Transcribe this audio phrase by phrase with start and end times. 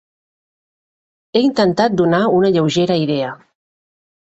[1.35, 3.31] He intentat donar una lleugera idea